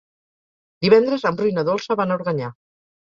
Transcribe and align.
Divendres 0.85 1.25
en 1.31 1.37
Bru 1.41 1.49
i 1.49 1.53
na 1.57 1.65
Dolça 1.67 1.99
van 1.99 2.15
a 2.15 2.17
Organyà. 2.21 2.49